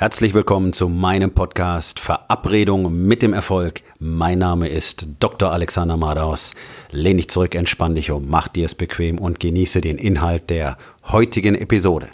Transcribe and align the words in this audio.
Herzlich 0.00 0.32
willkommen 0.32 0.72
zu 0.72 0.88
meinem 0.88 1.32
Podcast 1.32 1.98
Verabredung 1.98 3.04
mit 3.08 3.20
dem 3.20 3.32
Erfolg. 3.32 3.82
Mein 3.98 4.38
Name 4.38 4.68
ist 4.68 5.08
Dr. 5.18 5.50
Alexander 5.50 5.96
Madaus. 5.96 6.54
Lehn 6.92 7.16
dich 7.16 7.28
zurück, 7.28 7.56
entspann 7.56 7.96
dich 7.96 8.12
um, 8.12 8.28
mach 8.28 8.46
dir 8.46 8.66
es 8.66 8.76
bequem 8.76 9.18
und 9.18 9.40
genieße 9.40 9.80
den 9.80 9.98
Inhalt 9.98 10.50
der 10.50 10.78
heutigen 11.08 11.56
Episode. 11.56 12.10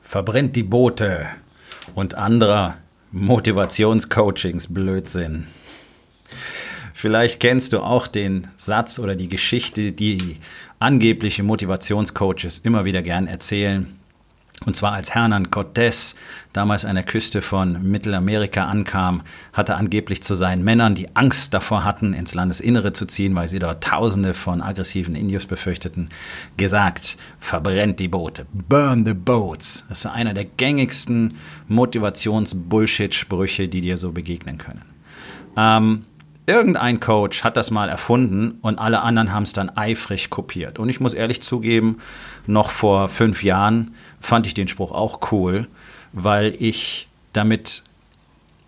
Verbrennt 0.00 0.56
die 0.56 0.62
Boote 0.62 1.26
und 1.94 2.14
anderer 2.14 2.78
Motivationscoachings 3.12 4.72
Blödsinn. 4.72 5.46
Vielleicht 7.04 7.38
kennst 7.38 7.74
du 7.74 7.80
auch 7.80 8.06
den 8.06 8.46
Satz 8.56 8.98
oder 8.98 9.14
die 9.14 9.28
Geschichte, 9.28 9.92
die 9.92 10.38
angebliche 10.78 11.42
Motivationscoaches 11.42 12.60
immer 12.60 12.86
wieder 12.86 13.02
gern 13.02 13.26
erzählen. 13.26 13.94
Und 14.64 14.74
zwar 14.74 14.92
als 14.92 15.14
Hernan 15.14 15.48
Cortés 15.48 16.14
damals 16.54 16.86
an 16.86 16.94
der 16.94 17.04
Küste 17.04 17.42
von 17.42 17.82
Mittelamerika 17.82 18.64
ankam, 18.64 19.20
hatte 19.52 19.74
angeblich 19.74 20.22
zu 20.22 20.34
seinen 20.34 20.64
Männern, 20.64 20.94
die 20.94 21.14
Angst 21.14 21.52
davor 21.52 21.84
hatten, 21.84 22.14
ins 22.14 22.34
Landesinnere 22.34 22.94
zu 22.94 23.04
ziehen, 23.04 23.34
weil 23.34 23.50
sie 23.50 23.58
dort 23.58 23.84
Tausende 23.84 24.32
von 24.32 24.62
aggressiven 24.62 25.14
Indios 25.14 25.44
befürchteten, 25.44 26.08
gesagt, 26.56 27.18
verbrennt 27.38 28.00
die 28.00 28.08
Boote, 28.08 28.46
burn 28.54 29.04
the 29.04 29.12
boats. 29.12 29.84
Das 29.90 30.06
ist 30.06 30.10
einer 30.10 30.32
der 30.32 30.46
gängigsten 30.46 31.34
Motivations-Bullshit-Sprüche, 31.68 33.68
die 33.68 33.82
dir 33.82 33.98
so 33.98 34.10
begegnen 34.10 34.56
können. 34.56 34.86
Ähm, 35.58 36.06
Irgendein 36.46 37.00
Coach 37.00 37.42
hat 37.42 37.56
das 37.56 37.70
mal 37.70 37.88
erfunden 37.88 38.58
und 38.60 38.78
alle 38.78 39.00
anderen 39.00 39.32
haben 39.32 39.44
es 39.44 39.54
dann 39.54 39.70
eifrig 39.76 40.28
kopiert. 40.28 40.78
Und 40.78 40.90
ich 40.90 41.00
muss 41.00 41.14
ehrlich 41.14 41.40
zugeben, 41.40 41.98
noch 42.46 42.68
vor 42.68 43.08
fünf 43.08 43.42
Jahren 43.42 43.94
fand 44.20 44.46
ich 44.46 44.52
den 44.52 44.68
Spruch 44.68 44.92
auch 44.92 45.32
cool, 45.32 45.66
weil 46.12 46.54
ich 46.58 47.08
damit 47.32 47.82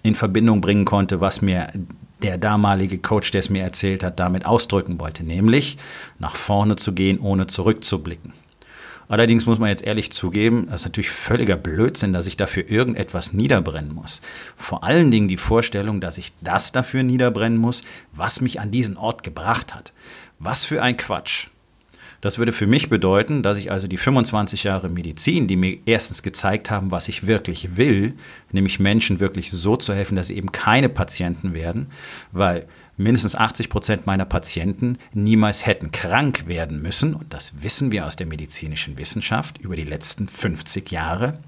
in 0.03 0.15
Verbindung 0.15 0.63
bringen 0.63 0.87
konnte, 0.87 1.21
was 1.21 1.43
mir 1.43 1.71
der 2.23 2.39
damalige 2.39 2.99
Coach, 2.99 3.31
der 3.31 3.41
es 3.41 3.51
mir 3.51 3.63
erzählt 3.63 4.03
hat, 4.03 4.19
damit 4.21 4.47
ausdrücken 4.47 4.99
wollte, 4.99 5.23
nämlich 5.23 5.77
nach 6.19 6.35
vorne 6.35 6.77
zu 6.77 6.93
gehen, 6.93 7.19
ohne 7.21 7.47
zurückzublicken. 7.47 8.33
Allerdings 9.09 9.47
muss 9.47 9.59
man 9.59 9.69
jetzt 9.69 9.85
ehrlich 9.85 10.13
zugeben, 10.13 10.67
das 10.67 10.83
ist 10.83 10.87
natürlich 10.87 11.11
völliger 11.11 11.57
Blödsinn, 11.57 12.13
dass 12.13 12.27
ich 12.27 12.37
dafür 12.37 12.69
irgendetwas 12.69 13.33
niederbrennen 13.33 13.95
muss. 13.95 14.21
Vor 14.57 14.85
allen 14.85 15.11
Dingen 15.11 15.29
die 15.29 15.37
Vorstellung, 15.37 16.01
dass 16.01 16.19
ich 16.19 16.33
das 16.41 16.73
dafür 16.73 17.03
niederbrennen 17.03 17.59
muss, 17.59 17.83
was 18.13 18.41
mich 18.41 18.61
an 18.61 18.71
diesen 18.71 18.97
Ort 18.97 19.23
gebracht 19.23 19.75
hat. 19.75 19.93
Was 20.39 20.65
für 20.65 20.83
ein 20.83 20.97
Quatsch. 20.97 21.49
Das 22.21 22.39
würde 22.39 22.53
für 22.53 22.67
mich 22.67 22.89
bedeuten, 22.89 23.43
dass 23.43 23.59
ich 23.59 23.71
also 23.71 23.87
die 23.87 23.99
25 23.99 24.65
Jahre 24.65 24.89
Medizin, 24.89 25.47
die 25.47 25.57
mir 25.57 25.79
erstens 25.85 26.23
gezeigt 26.23 26.71
haben, 26.71 26.91
was 26.91 27.09
ich 27.09 27.27
wirklich 27.27 27.77
will, 27.77 28.15
nämlich 28.51 28.81
Menschen 28.81 29.21
wirklich 29.21 29.53
so 29.53 29.77
zu 29.77 29.95
helfen, 29.95 30.17
dass 30.17 30.29
sie 30.29 30.37
eben 30.37 30.51
keine 30.51 30.89
Patienten 30.89 31.53
werden, 31.53 31.89
weil 32.33 32.67
mindestens 32.97 33.35
80 33.35 33.69
Prozent 33.69 34.07
meiner 34.07 34.25
Patienten 34.25 34.99
niemals 35.13 35.67
hätten 35.67 35.91
krank 35.93 36.47
werden 36.47 36.81
müssen. 36.81 37.15
Und 37.15 37.33
das 37.33 37.63
wissen 37.63 37.93
wir 37.93 38.07
aus 38.07 38.17
der 38.17 38.27
medizinischen 38.27 38.99
Wissenschaft 38.99 39.59
über 39.59 39.77
die 39.77 39.85
letzten 39.85 40.29
50 40.29 40.91
Jahre. 40.91 41.39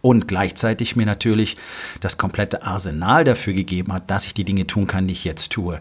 Und 0.00 0.28
gleichzeitig 0.28 0.96
mir 0.96 1.06
natürlich 1.06 1.56
das 2.00 2.18
komplette 2.18 2.62
Arsenal 2.62 3.24
dafür 3.24 3.54
gegeben 3.54 3.92
hat, 3.92 4.10
dass 4.10 4.26
ich 4.26 4.34
die 4.34 4.44
Dinge 4.44 4.66
tun 4.66 4.86
kann, 4.86 5.06
die 5.06 5.12
ich 5.12 5.24
jetzt 5.24 5.50
tue. 5.50 5.80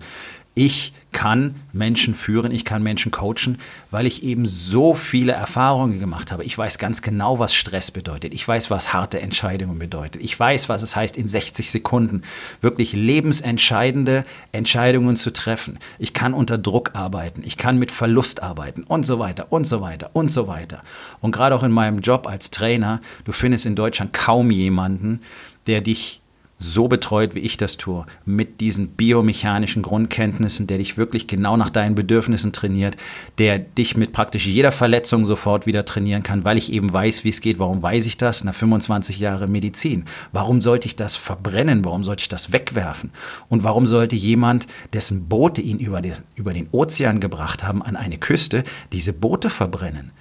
Ich 0.55 0.93
kann 1.13 1.55
Menschen 1.71 2.13
führen, 2.13 2.51
ich 2.51 2.65
kann 2.65 2.83
Menschen 2.83 3.11
coachen, 3.11 3.57
weil 3.91 4.05
ich 4.05 4.23
eben 4.23 4.45
so 4.45 4.93
viele 4.93 5.31
Erfahrungen 5.31 5.99
gemacht 5.99 6.31
habe. 6.31 6.43
Ich 6.43 6.57
weiß 6.57 6.77
ganz 6.77 7.01
genau, 7.01 7.39
was 7.39 7.55
Stress 7.55 7.91
bedeutet. 7.91 8.33
Ich 8.33 8.47
weiß, 8.47 8.69
was 8.69 8.93
harte 8.93 9.21
Entscheidungen 9.21 9.79
bedeutet. 9.79 10.21
Ich 10.21 10.37
weiß, 10.37 10.69
was 10.69 10.83
es 10.83 10.95
heißt, 10.95 11.17
in 11.17 11.27
60 11.27 11.71
Sekunden 11.71 12.23
wirklich 12.61 12.93
lebensentscheidende 12.93 14.25
Entscheidungen 14.51 15.15
zu 15.15 15.31
treffen. 15.31 15.79
Ich 15.97 16.13
kann 16.13 16.33
unter 16.33 16.57
Druck 16.57 16.91
arbeiten. 16.93 17.41
Ich 17.45 17.57
kann 17.57 17.79
mit 17.79 17.91
Verlust 17.91 18.43
arbeiten 18.43 18.83
und 18.83 19.05
so 19.05 19.19
weiter 19.19 19.51
und 19.51 19.65
so 19.65 19.81
weiter 19.81 20.11
und 20.13 20.31
so 20.31 20.47
weiter. 20.47 20.83
Und 21.21 21.31
gerade 21.31 21.55
auch 21.55 21.63
in 21.63 21.71
meinem 21.71 22.01
Job 22.01 22.27
als 22.27 22.51
Trainer, 22.51 23.01
du 23.23 23.31
findest 23.31 23.65
in 23.65 23.75
Deutschland 23.75 24.13
kaum 24.13 24.51
jemanden, 24.51 25.21
der 25.67 25.81
dich 25.81 26.22
so 26.63 26.87
betreut, 26.87 27.35
wie 27.35 27.39
ich 27.39 27.57
das 27.57 27.77
tue, 27.77 28.05
mit 28.25 28.61
diesen 28.61 28.89
biomechanischen 28.89 29.83
Grundkenntnissen, 29.83 30.65
der 30.65 30.77
dich 30.77 30.97
wirklich 30.97 31.27
genau 31.27 31.57
nach 31.57 31.69
deinen 31.69 31.95
Bedürfnissen 31.95 32.53
trainiert, 32.53 32.95
der 33.37 33.59
dich 33.59 33.97
mit 33.97 34.13
praktisch 34.13 34.47
jeder 34.47 34.71
Verletzung 34.71 35.25
sofort 35.25 35.65
wieder 35.65 35.83
trainieren 35.85 36.23
kann, 36.23 36.45
weil 36.45 36.57
ich 36.57 36.71
eben 36.71 36.91
weiß, 36.91 37.23
wie 37.25 37.29
es 37.29 37.41
geht. 37.41 37.59
Warum 37.59 37.83
weiß 37.83 38.05
ich 38.05 38.17
das? 38.17 38.43
Nach 38.43 38.55
25 38.55 39.19
Jahren 39.19 39.51
Medizin. 39.51 40.05
Warum 40.31 40.61
sollte 40.61 40.87
ich 40.87 40.95
das 40.95 41.15
verbrennen? 41.15 41.83
Warum 41.83 42.03
sollte 42.03 42.21
ich 42.21 42.29
das 42.29 42.53
wegwerfen? 42.53 43.11
Und 43.49 43.63
warum 43.63 43.85
sollte 43.85 44.15
jemand, 44.15 44.67
dessen 44.93 45.27
Boote 45.27 45.61
ihn 45.61 45.79
über 45.79 46.01
den, 46.01 46.67
Ozean 46.71 47.19
gebracht 47.19 47.63
haben, 47.63 47.83
an 47.83 47.97
eine 47.97 48.17
Küste, 48.17 48.63
diese 48.91 49.13
Boote 49.13 49.49
verbrennen? 49.49 50.11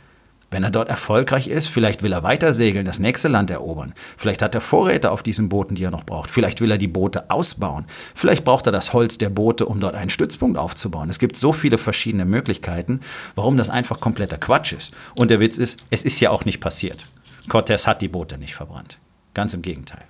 Wenn 0.52 0.64
er 0.64 0.70
dort 0.70 0.90
erfolgreich 0.90 1.48
ist, 1.48 1.68
vielleicht 1.68 2.02
will 2.02 2.12
er 2.12 2.22
weiter 2.22 2.52
segeln, 2.52 2.84
das 2.84 2.98
nächste 2.98 3.28
Land 3.28 3.50
erobern. 3.50 3.94
Vielleicht 4.18 4.42
hat 4.42 4.54
er 4.54 4.60
Vorräte 4.60 5.10
auf 5.10 5.22
diesen 5.22 5.48
Booten, 5.48 5.74
die 5.74 5.84
er 5.84 5.90
noch 5.90 6.04
braucht. 6.04 6.30
Vielleicht 6.30 6.60
will 6.60 6.70
er 6.70 6.76
die 6.76 6.88
Boote 6.88 7.30
ausbauen. 7.30 7.86
Vielleicht 8.14 8.44
braucht 8.44 8.66
er 8.66 8.72
das 8.72 8.92
Holz 8.92 9.16
der 9.16 9.30
Boote, 9.30 9.64
um 9.64 9.80
dort 9.80 9.94
einen 9.94 10.10
Stützpunkt 10.10 10.58
aufzubauen. 10.58 11.08
Es 11.08 11.18
gibt 11.18 11.36
so 11.36 11.54
viele 11.54 11.78
verschiedene 11.78 12.26
Möglichkeiten, 12.26 13.00
warum 13.34 13.56
das 13.56 13.70
einfach 13.70 13.98
kompletter 13.98 14.36
Quatsch 14.36 14.74
ist. 14.74 14.92
Und 15.16 15.30
der 15.30 15.40
Witz 15.40 15.56
ist, 15.56 15.84
es 15.88 16.02
ist 16.02 16.20
ja 16.20 16.28
auch 16.28 16.44
nicht 16.44 16.60
passiert. 16.60 17.08
Cortés 17.48 17.86
hat 17.86 18.02
die 18.02 18.08
Boote 18.08 18.36
nicht 18.36 18.54
verbrannt. 18.54 18.98
Ganz 19.32 19.54
im 19.54 19.62
Gegenteil. 19.62 20.04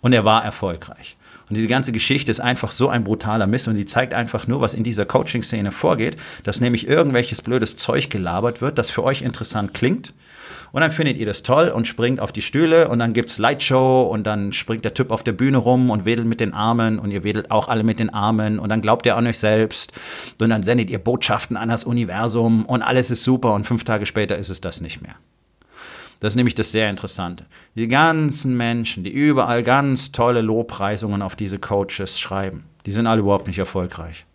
Und 0.00 0.12
er 0.12 0.24
war 0.24 0.44
erfolgreich. 0.44 1.16
Und 1.50 1.56
diese 1.56 1.66
ganze 1.66 1.90
Geschichte 1.90 2.30
ist 2.30 2.38
einfach 2.38 2.70
so 2.70 2.88
ein 2.88 3.02
brutaler 3.02 3.48
Mist 3.48 3.66
und 3.66 3.74
die 3.74 3.84
zeigt 3.84 4.14
einfach 4.14 4.46
nur, 4.46 4.60
was 4.60 4.72
in 4.72 4.84
dieser 4.84 5.04
Coaching-Szene 5.04 5.72
vorgeht, 5.72 6.16
dass 6.44 6.60
nämlich 6.60 6.86
irgendwelches 6.86 7.42
blödes 7.42 7.76
Zeug 7.76 8.08
gelabert 8.08 8.62
wird, 8.62 8.78
das 8.78 8.88
für 8.88 9.02
euch 9.02 9.22
interessant 9.22 9.74
klingt. 9.74 10.14
Und 10.70 10.82
dann 10.82 10.92
findet 10.92 11.16
ihr 11.18 11.26
das 11.26 11.42
toll 11.42 11.68
und 11.68 11.88
springt 11.88 12.20
auf 12.20 12.30
die 12.30 12.42
Stühle 12.42 12.88
und 12.88 13.00
dann 13.00 13.12
gibt's 13.12 13.38
Lightshow 13.38 14.02
und 14.02 14.24
dann 14.24 14.52
springt 14.52 14.84
der 14.84 14.94
Typ 14.94 15.10
auf 15.10 15.24
der 15.24 15.32
Bühne 15.32 15.58
rum 15.58 15.90
und 15.90 16.04
wedelt 16.04 16.28
mit 16.28 16.38
den 16.38 16.54
Armen 16.54 17.00
und 17.00 17.10
ihr 17.10 17.24
wedelt 17.24 17.50
auch 17.50 17.66
alle 17.66 17.82
mit 17.82 17.98
den 17.98 18.10
Armen 18.10 18.60
und 18.60 18.68
dann 18.68 18.80
glaubt 18.80 19.04
ihr 19.04 19.16
an 19.16 19.26
euch 19.26 19.38
selbst 19.38 19.92
und 20.38 20.50
dann 20.50 20.62
sendet 20.62 20.88
ihr 20.88 21.00
Botschaften 21.00 21.56
an 21.56 21.68
das 21.68 21.82
Universum 21.82 22.64
und 22.64 22.82
alles 22.82 23.10
ist 23.10 23.24
super 23.24 23.54
und 23.54 23.64
fünf 23.64 23.82
Tage 23.82 24.06
später 24.06 24.38
ist 24.38 24.50
es 24.50 24.60
das 24.60 24.80
nicht 24.80 25.02
mehr. 25.02 25.16
Das 26.20 26.34
ist 26.34 26.36
nämlich 26.36 26.54
das 26.54 26.70
sehr 26.70 26.90
Interessante. 26.90 27.46
Die 27.74 27.88
ganzen 27.88 28.56
Menschen, 28.56 29.04
die 29.04 29.10
überall 29.10 29.62
ganz 29.62 30.12
tolle 30.12 30.42
Lobpreisungen 30.42 31.22
auf 31.22 31.34
diese 31.34 31.58
Coaches 31.58 32.20
schreiben, 32.20 32.64
die 32.86 32.92
sind 32.92 33.06
alle 33.06 33.20
überhaupt 33.20 33.46
nicht 33.46 33.58
erfolgreich. 33.58 34.26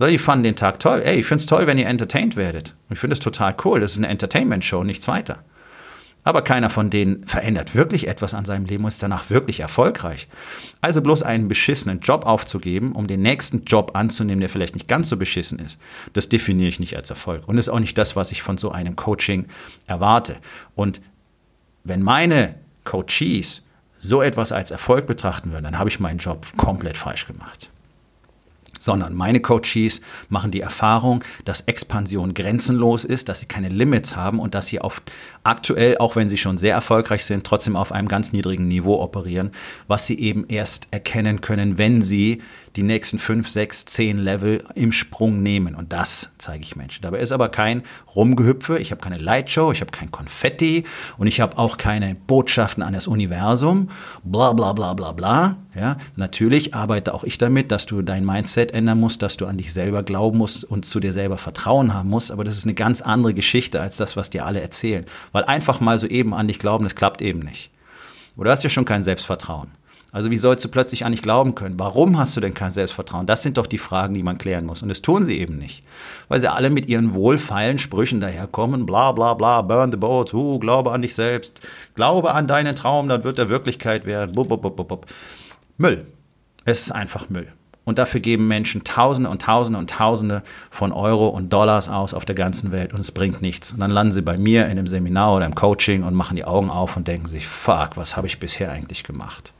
Die 0.00 0.18
fanden 0.18 0.44
den 0.44 0.56
Tag 0.56 0.80
toll. 0.80 1.02
Ey, 1.04 1.20
ich 1.20 1.26
finde 1.26 1.42
es 1.42 1.46
toll, 1.46 1.66
wenn 1.66 1.76
ihr 1.76 1.86
entertained 1.86 2.36
werdet. 2.36 2.74
Ich 2.88 2.98
finde 2.98 3.12
es 3.12 3.20
total 3.20 3.54
cool. 3.64 3.80
Das 3.80 3.92
ist 3.92 3.98
eine 3.98 4.08
Entertainment-Show, 4.08 4.82
nichts 4.82 5.06
weiter. 5.08 5.44
Aber 6.22 6.42
keiner 6.42 6.68
von 6.68 6.90
denen 6.90 7.24
verändert 7.24 7.74
wirklich 7.74 8.06
etwas 8.06 8.34
an 8.34 8.44
seinem 8.44 8.66
Leben 8.66 8.84
und 8.84 8.88
ist 8.88 9.02
danach 9.02 9.30
wirklich 9.30 9.60
erfolgreich. 9.60 10.28
Also 10.82 11.00
bloß 11.00 11.22
einen 11.22 11.48
beschissenen 11.48 12.00
Job 12.00 12.26
aufzugeben, 12.26 12.92
um 12.92 13.06
den 13.06 13.22
nächsten 13.22 13.64
Job 13.64 13.92
anzunehmen, 13.94 14.40
der 14.40 14.50
vielleicht 14.50 14.74
nicht 14.74 14.88
ganz 14.88 15.08
so 15.08 15.16
beschissen 15.16 15.58
ist, 15.58 15.78
das 16.12 16.28
definiere 16.28 16.68
ich 16.68 16.80
nicht 16.80 16.96
als 16.96 17.08
Erfolg. 17.08 17.48
Und 17.48 17.56
ist 17.56 17.70
auch 17.70 17.80
nicht 17.80 17.96
das, 17.96 18.16
was 18.16 18.32
ich 18.32 18.42
von 18.42 18.58
so 18.58 18.70
einem 18.70 18.96
Coaching 18.96 19.46
erwarte. 19.86 20.36
Und 20.74 21.00
wenn 21.84 22.02
meine 22.02 22.54
Coaches 22.84 23.62
so 23.96 24.22
etwas 24.22 24.52
als 24.52 24.70
Erfolg 24.70 25.06
betrachten 25.06 25.52
würden, 25.52 25.64
dann 25.64 25.78
habe 25.78 25.90
ich 25.90 26.00
meinen 26.00 26.18
Job 26.18 26.46
komplett 26.56 26.96
falsch 26.96 27.26
gemacht. 27.26 27.70
Sondern 28.78 29.14
meine 29.14 29.40
Coaches 29.40 30.00
machen 30.30 30.50
die 30.50 30.62
Erfahrung, 30.62 31.22
dass 31.44 31.62
Expansion 31.62 32.32
grenzenlos 32.32 33.04
ist, 33.04 33.28
dass 33.28 33.40
sie 33.40 33.46
keine 33.46 33.68
Limits 33.68 34.16
haben 34.16 34.40
und 34.40 34.54
dass 34.54 34.68
sie 34.68 34.80
auf 34.80 35.02
aktuell, 35.42 35.98
auch 35.98 36.16
wenn 36.16 36.28
sie 36.28 36.36
schon 36.36 36.58
sehr 36.58 36.74
erfolgreich 36.74 37.24
sind, 37.24 37.44
trotzdem 37.44 37.76
auf 37.76 37.92
einem 37.92 38.08
ganz 38.08 38.32
niedrigen 38.32 38.68
Niveau 38.68 39.00
operieren, 39.00 39.50
was 39.88 40.06
sie 40.06 40.18
eben 40.18 40.44
erst 40.48 40.88
erkennen 40.90 41.40
können, 41.40 41.78
wenn 41.78 42.02
sie 42.02 42.42
die 42.76 42.82
nächsten 42.82 43.18
fünf, 43.18 43.48
sechs, 43.48 43.84
zehn 43.84 44.18
Level 44.18 44.64
im 44.74 44.92
Sprung 44.92 45.42
nehmen. 45.42 45.74
Und 45.74 45.92
das 45.92 46.32
zeige 46.38 46.62
ich 46.62 46.76
Menschen. 46.76 47.02
Dabei 47.02 47.18
ist 47.18 47.32
aber 47.32 47.48
kein 47.48 47.82
Rumgehüpfe, 48.14 48.78
ich 48.78 48.92
habe 48.92 49.00
keine 49.00 49.18
Lightshow, 49.18 49.72
ich 49.72 49.80
habe 49.80 49.90
kein 49.90 50.10
Konfetti 50.10 50.84
und 51.18 51.26
ich 51.26 51.40
habe 51.40 51.58
auch 51.58 51.78
keine 51.78 52.14
Botschaften 52.14 52.82
an 52.82 52.92
das 52.92 53.06
Universum, 53.06 53.90
bla 54.22 54.52
bla 54.52 54.72
bla 54.72 54.94
bla 54.94 55.12
bla. 55.12 55.56
Ja, 55.74 55.98
natürlich 56.16 56.74
arbeite 56.74 57.14
auch 57.14 57.22
ich 57.22 57.38
damit, 57.38 57.70
dass 57.70 57.86
du 57.86 58.02
dein 58.02 58.24
Mindset 58.24 58.72
ändern 58.72 58.98
musst, 58.98 59.22
dass 59.22 59.36
du 59.36 59.46
an 59.46 59.56
dich 59.56 59.72
selber 59.72 60.02
glauben 60.02 60.38
musst 60.38 60.64
und 60.64 60.84
zu 60.84 60.98
dir 60.98 61.12
selber 61.12 61.38
Vertrauen 61.38 61.94
haben 61.94 62.08
musst. 62.08 62.32
Aber 62.32 62.42
das 62.42 62.56
ist 62.56 62.64
eine 62.64 62.74
ganz 62.74 63.02
andere 63.02 63.34
Geschichte 63.34 63.80
als 63.80 63.96
das, 63.96 64.16
was 64.16 64.30
dir 64.30 64.46
alle 64.46 64.60
erzählen. 64.60 65.04
Weil 65.32 65.44
einfach 65.44 65.80
mal 65.80 65.98
so 65.98 66.06
eben 66.06 66.34
an 66.34 66.48
dich 66.48 66.58
glauben, 66.58 66.84
das 66.84 66.96
klappt 66.96 67.22
eben 67.22 67.40
nicht. 67.40 67.70
Oder 68.36 68.50
hast 68.52 68.64
du 68.64 68.70
schon 68.70 68.84
kein 68.84 69.02
Selbstvertrauen. 69.02 69.70
Also 70.12 70.30
wie 70.30 70.36
sollst 70.36 70.64
du 70.64 70.68
plötzlich 70.68 71.04
an 71.04 71.12
dich 71.12 71.22
glauben 71.22 71.54
können? 71.54 71.78
Warum 71.78 72.18
hast 72.18 72.36
du 72.36 72.40
denn 72.40 72.54
kein 72.54 72.72
Selbstvertrauen? 72.72 73.26
Das 73.26 73.42
sind 73.42 73.58
doch 73.58 73.66
die 73.66 73.78
Fragen, 73.78 74.14
die 74.14 74.24
man 74.24 74.38
klären 74.38 74.66
muss. 74.66 74.82
Und 74.82 74.88
das 74.88 75.02
tun 75.02 75.24
sie 75.24 75.38
eben 75.38 75.56
nicht. 75.56 75.84
Weil 76.28 76.40
sie 76.40 76.50
alle 76.50 76.70
mit 76.70 76.86
ihren 76.86 77.14
wohlfeilen 77.14 77.78
Sprüchen 77.78 78.20
daherkommen. 78.20 78.86
Bla 78.86 79.12
bla 79.12 79.34
bla, 79.34 79.62
burn 79.62 79.92
the 79.92 79.96
boat, 79.96 80.34
uh, 80.34 80.58
glaube 80.58 80.90
an 80.90 81.02
dich 81.02 81.14
selbst, 81.14 81.60
glaube 81.94 82.32
an 82.32 82.48
deinen 82.48 82.74
Traum, 82.74 83.08
dann 83.08 83.22
wird 83.22 83.38
er 83.38 83.50
Wirklichkeit 83.50 84.04
werden. 84.04 84.32
Bub, 84.32 84.48
bub, 84.48 84.62
bub, 84.62 84.88
bub. 84.88 85.06
Müll. 85.78 86.06
Es 86.64 86.82
ist 86.82 86.92
einfach 86.92 87.30
Müll. 87.30 87.52
Und 87.90 87.98
dafür 87.98 88.20
geben 88.20 88.46
Menschen 88.46 88.84
Tausende 88.84 89.28
und 89.28 89.42
Tausende 89.42 89.76
und 89.76 89.90
Tausende 89.90 90.44
von 90.70 90.92
Euro 90.92 91.26
und 91.26 91.52
Dollars 91.52 91.88
aus 91.88 92.14
auf 92.14 92.24
der 92.24 92.36
ganzen 92.36 92.70
Welt 92.70 92.94
und 92.94 93.00
es 93.00 93.10
bringt 93.10 93.42
nichts. 93.42 93.72
Und 93.72 93.80
dann 93.80 93.90
landen 93.90 94.12
sie 94.12 94.22
bei 94.22 94.38
mir 94.38 94.66
in 94.66 94.70
einem 94.70 94.86
Seminar 94.86 95.34
oder 95.34 95.44
im 95.44 95.56
Coaching 95.56 96.04
und 96.04 96.14
machen 96.14 96.36
die 96.36 96.44
Augen 96.44 96.70
auf 96.70 96.96
und 96.96 97.08
denken 97.08 97.26
sich, 97.26 97.48
fuck, 97.48 97.96
was 97.96 98.16
habe 98.16 98.28
ich 98.28 98.38
bisher 98.38 98.70
eigentlich 98.70 99.02
gemacht? 99.02 99.54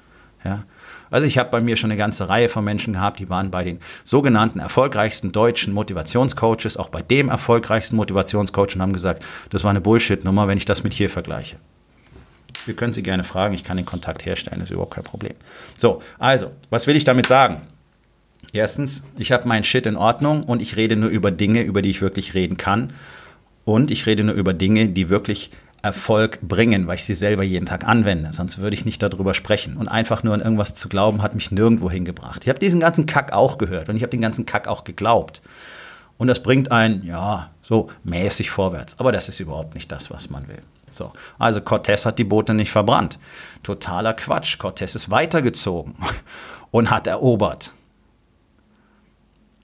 Ja? 0.44 0.62
Also 1.10 1.26
ich 1.26 1.38
habe 1.38 1.50
bei 1.50 1.60
mir 1.60 1.76
schon 1.76 1.90
eine 1.90 1.98
ganze 1.98 2.28
Reihe 2.28 2.48
von 2.48 2.64
Menschen 2.64 2.92
gehabt, 2.92 3.18
die 3.18 3.28
waren 3.28 3.50
bei 3.50 3.64
den 3.64 3.80
sogenannten 4.04 4.60
erfolgreichsten 4.60 5.32
deutschen 5.32 5.74
Motivationscoaches, 5.74 6.76
auch 6.76 6.88
bei 6.88 7.02
dem 7.02 7.30
erfolgreichsten 7.30 7.96
Motivationscoach 7.96 8.76
und 8.76 8.82
haben 8.82 8.92
gesagt, 8.92 9.24
das 9.50 9.64
war 9.64 9.70
eine 9.70 9.80
Bullshit-Nummer, 9.80 10.46
wenn 10.46 10.56
ich 10.56 10.66
das 10.66 10.84
mit 10.84 10.92
hier 10.92 11.10
vergleiche. 11.10 11.56
Wir 12.64 12.76
können 12.76 12.92
Sie 12.92 13.02
gerne 13.02 13.24
fragen, 13.24 13.54
ich 13.54 13.64
kann 13.64 13.76
den 13.76 13.86
Kontakt 13.86 14.24
herstellen, 14.24 14.60
das 14.60 14.66
ist 14.66 14.74
überhaupt 14.74 14.94
kein 14.94 15.02
Problem. 15.02 15.34
So, 15.76 16.00
also, 16.20 16.52
was 16.70 16.86
will 16.86 16.94
ich 16.94 17.02
damit 17.02 17.26
sagen? 17.26 17.62
Erstens, 18.52 19.04
ich 19.16 19.32
habe 19.32 19.46
meinen 19.46 19.64
Shit 19.64 19.86
in 19.86 19.96
Ordnung 19.96 20.42
und 20.42 20.62
ich 20.62 20.76
rede 20.76 20.96
nur 20.96 21.10
über 21.10 21.30
Dinge, 21.30 21.62
über 21.62 21.82
die 21.82 21.90
ich 21.90 22.00
wirklich 22.00 22.34
reden 22.34 22.56
kann. 22.56 22.92
Und 23.64 23.90
ich 23.90 24.06
rede 24.06 24.24
nur 24.24 24.34
über 24.34 24.52
Dinge, 24.52 24.88
die 24.88 25.08
wirklich 25.08 25.50
Erfolg 25.82 26.40
bringen, 26.42 26.86
weil 26.86 26.96
ich 26.96 27.04
sie 27.04 27.14
selber 27.14 27.42
jeden 27.42 27.66
Tag 27.66 27.86
anwende. 27.86 28.32
Sonst 28.32 28.58
würde 28.58 28.74
ich 28.74 28.84
nicht 28.84 29.02
darüber 29.02 29.34
sprechen. 29.34 29.76
Und 29.76 29.88
einfach 29.88 30.22
nur 30.22 30.34
an 30.34 30.40
irgendwas 30.40 30.74
zu 30.74 30.88
glauben, 30.88 31.22
hat 31.22 31.34
mich 31.34 31.50
nirgendwo 31.50 31.90
hingebracht. 31.90 32.42
Ich 32.42 32.48
habe 32.48 32.58
diesen 32.58 32.80
ganzen 32.80 33.06
Kack 33.06 33.32
auch 33.32 33.56
gehört 33.56 33.88
und 33.88 33.96
ich 33.96 34.02
habe 34.02 34.10
den 34.10 34.20
ganzen 34.20 34.46
Kack 34.46 34.66
auch 34.66 34.84
geglaubt. 34.84 35.40
Und 36.18 36.28
das 36.28 36.42
bringt 36.42 36.70
einen, 36.70 37.02
ja, 37.04 37.50
so 37.62 37.88
mäßig 38.04 38.50
vorwärts. 38.50 38.98
Aber 38.98 39.10
das 39.12 39.28
ist 39.28 39.40
überhaupt 39.40 39.74
nicht 39.74 39.90
das, 39.90 40.10
was 40.10 40.28
man 40.28 40.48
will. 40.48 40.62
So, 40.90 41.12
also 41.38 41.60
Cortez 41.60 42.04
hat 42.04 42.18
die 42.18 42.24
Boote 42.24 42.52
nicht 42.52 42.70
verbrannt. 42.70 43.18
Totaler 43.62 44.12
Quatsch. 44.12 44.58
Cortez 44.58 44.94
ist 44.94 45.10
weitergezogen 45.10 45.94
und 46.70 46.90
hat 46.90 47.06
erobert. 47.06 47.72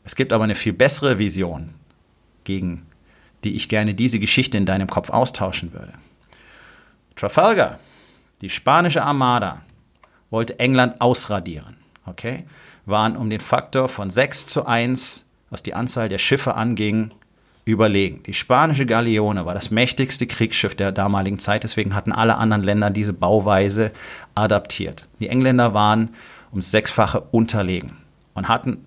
Es 0.07 0.15
gibt 0.15 0.33
aber 0.33 0.45
eine 0.45 0.55
viel 0.55 0.73
bessere 0.73 1.19
Vision, 1.19 1.75
gegen 2.45 2.87
die 3.43 3.57
ich 3.57 3.69
gerne 3.69 3.93
diese 3.93 4.21
Geschichte 4.21 4.57
in 4.57 4.65
deinem 4.65 4.87
Kopf 4.87 5.11
austauschen 5.11 5.73
würde. 5.73 5.95
Trafalgar, 7.17 7.81
die 8.41 8.49
spanische 8.49 9.03
Armada, 9.03 9.63
wollte 10.31 10.59
England 10.61 11.01
ausradieren. 11.01 11.77
Okay? 12.07 12.45
Waren 12.85 13.17
um 13.17 13.29
den 13.31 13.41
Faktor 13.41 13.89
von 13.89 14.09
6 14.09 14.47
zu 14.47 14.65
1, 14.65 15.27
was 15.51 15.65
die 15.65 15.75
Anzahl 15.75 16.09
der 16.09 16.19
Schiffe 16.19 16.55
anging, 16.55 17.11
überlegen. 17.65 18.23
Die 18.23 18.33
spanische 18.33 18.87
Galeone 18.87 19.45
war 19.45 19.55
das 19.55 19.73
mächtigste 19.73 20.29
Kriegsschiff 20.29 20.77
der 20.77 20.93
damaligen 20.93 21.41
Zeit, 21.41 21.65
deswegen 21.65 21.97
hatten 21.97 22.13
alle 22.13 22.37
anderen 22.37 22.63
Länder 22.63 22.91
diese 22.91 23.13
Bauweise 23.13 23.91
adaptiert. 24.37 25.09
Die 25.19 25.29
Engländer 25.29 25.75
waren 25.75 26.11
ums 26.53 26.71
Sechsfache 26.71 27.23
unterlegen 27.33 27.97
und 28.35 28.47
hatten 28.47 28.87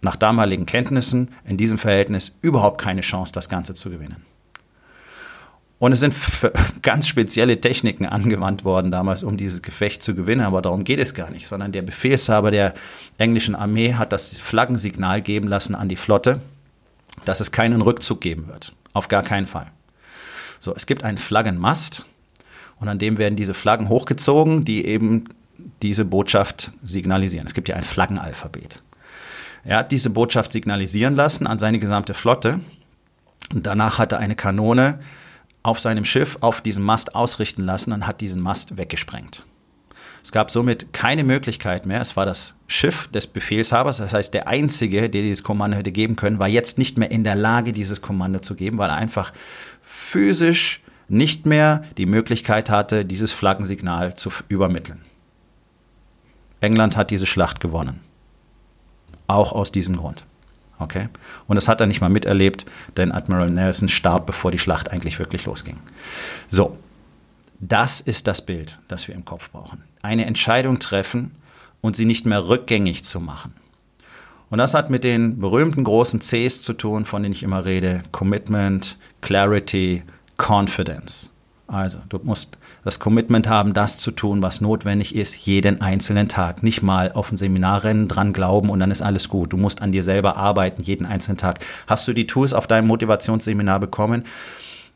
nach 0.00 0.16
damaligen 0.16 0.66
Kenntnissen 0.66 1.30
in 1.44 1.56
diesem 1.56 1.78
Verhältnis 1.78 2.36
überhaupt 2.42 2.80
keine 2.80 3.00
Chance, 3.00 3.32
das 3.32 3.48
Ganze 3.48 3.74
zu 3.74 3.90
gewinnen. 3.90 4.22
Und 5.78 5.92
es 5.92 6.00
sind 6.00 6.14
ganz 6.82 7.06
spezielle 7.06 7.60
Techniken 7.60 8.06
angewandt 8.06 8.64
worden 8.64 8.90
damals, 8.90 9.22
um 9.22 9.36
dieses 9.36 9.62
Gefecht 9.62 10.02
zu 10.02 10.14
gewinnen, 10.14 10.42
aber 10.42 10.62
darum 10.62 10.84
geht 10.84 10.98
es 10.98 11.14
gar 11.14 11.30
nicht, 11.30 11.46
sondern 11.46 11.72
der 11.72 11.82
Befehlshaber 11.82 12.50
der 12.50 12.74
englischen 13.16 13.54
Armee 13.54 13.94
hat 13.94 14.12
das 14.12 14.40
Flaggensignal 14.40 15.22
geben 15.22 15.46
lassen 15.48 15.74
an 15.74 15.88
die 15.88 15.96
Flotte, 15.96 16.40
dass 17.24 17.40
es 17.40 17.52
keinen 17.52 17.82
Rückzug 17.82 18.20
geben 18.20 18.48
wird. 18.48 18.72
Auf 18.92 19.08
gar 19.08 19.22
keinen 19.22 19.46
Fall. 19.46 19.70
So, 20.58 20.74
es 20.74 20.86
gibt 20.86 21.04
einen 21.04 21.18
Flaggenmast 21.18 22.04
und 22.80 22.88
an 22.88 22.98
dem 22.98 23.18
werden 23.18 23.36
diese 23.36 23.54
Flaggen 23.54 23.88
hochgezogen, 23.88 24.64
die 24.64 24.84
eben 24.84 25.24
diese 25.82 26.04
Botschaft 26.04 26.72
signalisieren. 26.82 27.46
Es 27.46 27.54
gibt 27.54 27.68
ja 27.68 27.76
ein 27.76 27.84
Flaggenalphabet. 27.84 28.82
Er 29.68 29.76
hat 29.76 29.92
diese 29.92 30.08
Botschaft 30.08 30.50
signalisieren 30.50 31.14
lassen 31.14 31.46
an 31.46 31.58
seine 31.58 31.78
gesamte 31.78 32.14
Flotte. 32.14 32.60
Und 33.52 33.66
danach 33.66 33.98
hat 33.98 34.12
er 34.12 34.18
eine 34.18 34.34
Kanone 34.34 34.98
auf 35.62 35.78
seinem 35.78 36.06
Schiff 36.06 36.38
auf 36.40 36.62
diesem 36.62 36.84
Mast 36.84 37.14
ausrichten 37.14 37.64
lassen 37.64 37.92
und 37.92 38.06
hat 38.06 38.22
diesen 38.22 38.40
Mast 38.40 38.78
weggesprengt. 38.78 39.44
Es 40.22 40.32
gab 40.32 40.50
somit 40.50 40.94
keine 40.94 41.22
Möglichkeit 41.22 41.84
mehr. 41.84 42.00
Es 42.00 42.16
war 42.16 42.24
das 42.24 42.56
Schiff 42.66 43.08
des 43.08 43.26
Befehlshabers, 43.26 43.98
das 43.98 44.14
heißt 44.14 44.32
der 44.32 44.48
Einzige, 44.48 45.10
der 45.10 45.20
dieses 45.20 45.42
Kommando 45.42 45.76
hätte 45.76 45.92
geben 45.92 46.16
können, 46.16 46.38
war 46.38 46.48
jetzt 46.48 46.78
nicht 46.78 46.96
mehr 46.96 47.10
in 47.10 47.22
der 47.22 47.36
Lage, 47.36 47.72
dieses 47.72 48.00
Kommando 48.00 48.38
zu 48.38 48.54
geben, 48.54 48.78
weil 48.78 48.88
er 48.88 48.96
einfach 48.96 49.34
physisch 49.82 50.82
nicht 51.08 51.44
mehr 51.44 51.84
die 51.98 52.06
Möglichkeit 52.06 52.70
hatte, 52.70 53.04
dieses 53.04 53.32
Flaggensignal 53.32 54.16
zu 54.16 54.30
übermitteln. 54.48 55.04
England 56.62 56.96
hat 56.96 57.10
diese 57.10 57.26
Schlacht 57.26 57.60
gewonnen. 57.60 58.07
Auch 59.28 59.52
aus 59.52 59.70
diesem 59.70 59.96
Grund. 59.96 60.24
Okay? 60.78 61.08
Und 61.46 61.56
das 61.56 61.68
hat 61.68 61.80
er 61.80 61.86
nicht 61.86 62.00
mal 62.00 62.08
miterlebt, 62.08 62.66
denn 62.96 63.12
Admiral 63.12 63.50
Nelson 63.50 63.88
starb, 63.88 64.26
bevor 64.26 64.50
die 64.50 64.58
Schlacht 64.58 64.90
eigentlich 64.90 65.18
wirklich 65.18 65.44
losging. 65.44 65.78
So, 66.48 66.76
das 67.60 68.00
ist 68.00 68.26
das 68.26 68.44
Bild, 68.44 68.78
das 68.88 69.08
wir 69.08 69.14
im 69.14 69.24
Kopf 69.24 69.50
brauchen. 69.50 69.82
Eine 70.02 70.26
Entscheidung 70.26 70.78
treffen 70.78 71.32
und 71.80 71.96
sie 71.96 72.04
nicht 72.04 72.26
mehr 72.26 72.48
rückgängig 72.48 73.04
zu 73.04 73.20
machen. 73.20 73.54
Und 74.50 74.58
das 74.58 74.74
hat 74.74 74.88
mit 74.88 75.04
den 75.04 75.40
berühmten 75.40 75.84
großen 75.84 76.20
Cs 76.20 76.62
zu 76.62 76.72
tun, 76.72 77.04
von 77.04 77.22
denen 77.22 77.34
ich 77.34 77.42
immer 77.42 77.64
rede. 77.64 78.02
Commitment, 78.12 78.96
Clarity, 79.20 80.04
Confidence. 80.38 81.30
Also, 81.70 81.98
du 82.08 82.18
musst 82.22 82.56
das 82.82 82.98
Commitment 82.98 83.46
haben, 83.46 83.74
das 83.74 83.98
zu 83.98 84.10
tun, 84.10 84.42
was 84.42 84.62
notwendig 84.62 85.14
ist, 85.14 85.36
jeden 85.46 85.82
einzelnen 85.82 86.26
Tag. 86.26 86.62
Nicht 86.62 86.82
mal 86.82 87.12
auf 87.12 87.30
ein 87.30 87.36
Seminarrennen 87.36 88.08
dran 88.08 88.32
glauben 88.32 88.70
und 88.70 88.80
dann 88.80 88.90
ist 88.90 89.02
alles 89.02 89.28
gut. 89.28 89.52
Du 89.52 89.58
musst 89.58 89.82
an 89.82 89.92
dir 89.92 90.02
selber 90.02 90.38
arbeiten, 90.38 90.82
jeden 90.82 91.04
einzelnen 91.04 91.36
Tag. 91.36 91.58
Hast 91.86 92.08
du 92.08 92.14
die 92.14 92.26
Tools 92.26 92.54
auf 92.54 92.66
deinem 92.66 92.86
Motivationsseminar 92.86 93.80
bekommen? 93.80 94.24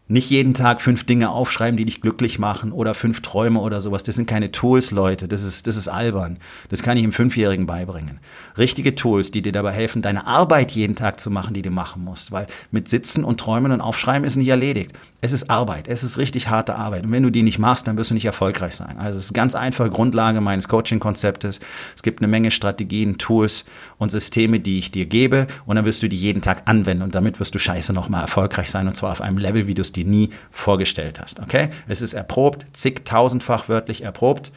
Nicht 0.09 0.31
jeden 0.31 0.53
Tag 0.53 0.81
fünf 0.81 1.05
Dinge 1.05 1.31
aufschreiben, 1.31 1.77
die 1.77 1.85
dich 1.85 2.01
glücklich 2.01 2.39
machen 2.39 2.73
oder 2.73 2.95
fünf 2.95 3.21
Träume 3.23 3.61
oder 3.61 3.81
sowas. 3.81 4.03
Das 4.03 4.17
sind 4.17 4.27
keine 4.27 4.51
Tools, 4.51 4.91
Leute. 4.91 5.29
Das 5.29 5.43
ist, 5.43 5.67
das 5.67 5.77
ist 5.77 5.89
albern. 5.89 6.39
Das 6.71 6.83
kann 6.83 6.97
ich 6.97 7.03
einem 7.03 7.13
Fünfjährigen 7.13 7.67
beibringen. 7.67 8.19
Richtige 8.59 8.95
Tools, 8.95 9.31
die 9.31 9.43
dir 9.43 9.53
dabei 9.53 9.73
helfen, 9.73 10.03
deine 10.03 10.27
Arbeit 10.27 10.73
jeden 10.73 10.97
Tag 10.97 11.21
zu 11.21 11.31
machen, 11.31 11.55
die 11.55 11.63
du 11.63 11.71
machen 11.71 12.03
musst. 12.03 12.33
Weil 12.33 12.47
mit 12.71 12.89
Sitzen 12.89 13.25
und 13.25 13.39
Träumen 13.41 13.73
und 13.73 13.81
Aufschreiben 13.81 14.25
ist 14.27 14.37
nicht 14.37 14.49
erledigt. 14.49 14.93
Es 15.25 15.31
ist 15.31 15.51
Arbeit. 15.51 15.87
Es 15.87 16.03
ist 16.03 16.19
richtig 16.19 16.49
harte 16.49 16.75
Arbeit. 16.75 17.05
Und 17.05 17.13
wenn 17.13 17.23
du 17.23 17.31
die 17.31 17.45
nicht 17.45 17.61
machst, 17.61 17.87
dann 17.87 17.97
wirst 17.97 18.11
du 18.11 18.15
nicht 18.15 18.25
erfolgreich 18.25 18.75
sein. 18.75 18.99
Also 18.99 19.21
es 19.21 19.27
ist 19.27 19.35
ganz 19.35 19.55
einfache 19.55 19.89
Grundlage 19.89 20.41
meines 20.41 20.67
Coaching-Konzeptes. 20.67 21.61
Es 21.95 22.03
gibt 22.03 22.21
eine 22.21 22.27
Menge 22.27 22.51
Strategien, 22.51 23.19
Tools 23.19 23.65
und 23.99 24.11
Systeme, 24.11 24.59
die 24.59 24.79
ich 24.79 24.91
dir 24.91 25.07
gebe. 25.07 25.47
Und 25.65 25.77
dann 25.77 25.85
wirst 25.85 26.03
du 26.03 26.09
die 26.09 26.17
jeden 26.17 26.43
Tag 26.43 26.63
anwenden. 26.65 27.05
Und 27.05 27.15
damit 27.15 27.39
wirst 27.39 27.55
du 27.55 27.61
scheiße 27.61 27.93
nochmal 27.93 28.23
erfolgreich 28.23 28.69
sein. 28.69 28.89
Und 28.89 28.97
zwar 28.97 29.13
auf 29.13 29.21
einem 29.21 29.39
Level, 29.39 29.69
wie 29.69 29.75
du 29.75 29.83
es 29.83 29.93
dir 29.93 30.05
nie 30.05 30.31
vorgestellt 30.51 31.21
hast. 31.21 31.39
Okay? 31.39 31.69
Es 31.87 32.03
ist 32.03 32.15
erprobt, 32.15 32.67
zigtausendfach 32.73 33.69
wörtlich 33.69 34.03
erprobt. 34.03 34.51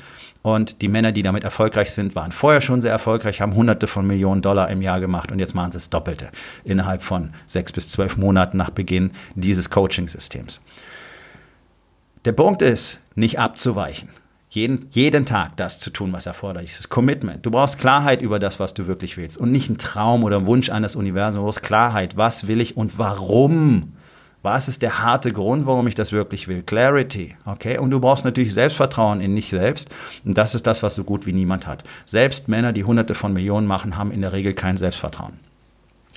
Und 0.46 0.84
die 0.84 0.90
Männer, 0.90 1.12
die 1.12 1.24
damit 1.24 1.44
erfolgreich 1.44 1.90
sind, 1.90 2.14
waren 2.14 2.32
vorher 2.32 2.62
schon 2.62 2.80
sehr 2.80 2.92
erfolgreich, 2.92 3.42
haben 3.42 3.56
hunderte 3.56 3.88
von 3.88 4.06
Millionen 4.06 4.44
Dollar 4.44 4.70
im 4.70 4.84
Jahr 4.84 5.00
gemacht 5.00 5.32
und 5.32 5.40
jetzt 5.40 5.56
machen 5.56 5.72
sie 5.72 5.78
das 5.78 5.90
Doppelte 5.90 6.30
innerhalb 6.64 7.02
von 7.02 7.34
sechs 7.48 7.72
bis 7.72 7.90
zwölf 7.90 8.16
Monaten 8.16 8.56
nach 8.56 8.70
Beginn 8.70 9.10
dieses 9.34 9.72
Coaching-Systems. 9.72 10.62
Der 12.26 12.34
Punkt 12.34 12.62
ist, 12.62 13.00
nicht 13.16 13.40
abzuweichen. 13.40 14.10
Jeden, 14.52 14.86
jeden 14.92 15.26
Tag 15.26 15.58
das 15.58 15.80
zu 15.80 15.90
tun, 15.90 16.14
was 16.14 16.28
erforderlich 16.28 16.74
ist. 16.74 16.90
Commitment. 16.90 17.44
Du 17.44 17.50
brauchst 17.50 17.80
Klarheit 17.80 18.22
über 18.22 18.38
das, 18.38 18.60
was 18.60 18.76
du 18.76 18.86
wirklich 18.86 19.18
willst. 19.18 19.38
Und 19.38 19.52
nicht 19.52 19.70
einen 19.70 19.80
Traum 19.80 20.24
oder 20.24 20.38
einen 20.38 20.46
Wunsch 20.46 20.70
an 20.70 20.84
das 20.84 20.96
Universum. 20.96 21.40
Du 21.40 21.46
brauchst 21.46 21.64
Klarheit. 21.64 22.18
Was 22.18 22.46
will 22.46 22.62
ich 22.62 22.78
und 22.78 23.00
warum? 23.00 23.94
Was 24.46 24.68
ist 24.68 24.84
der 24.84 25.02
harte 25.02 25.34
Grund, 25.34 25.66
warum 25.66 25.88
ich 25.88 25.96
das 25.96 26.12
wirklich 26.12 26.48
will? 26.48 26.62
Clarity, 26.62 27.36
okay? 27.46 27.80
Und 27.80 27.90
du 27.90 28.00
brauchst 28.00 28.26
natürlich 28.26 28.54
Selbstvertrauen 28.54 29.20
in 29.20 29.36
dich 29.36 29.50
selbst. 29.50 29.90
Und 30.24 30.38
das 30.38 30.54
ist 30.54 30.68
das, 30.68 30.84
was 30.84 30.94
so 30.94 31.04
gut 31.04 31.26
wie 31.26 31.34
niemand 31.34 31.66
hat. 31.66 31.84
Selbst 32.06 32.48
Männer, 32.48 32.72
die 32.72 32.84
hunderte 32.84 33.16
von 33.16 33.34
Millionen 33.34 33.66
machen, 33.66 33.98
haben 33.98 34.12
in 34.12 34.22
der 34.22 34.34
Regel 34.34 34.54
kein 34.54 34.78
Selbstvertrauen 34.78 35.34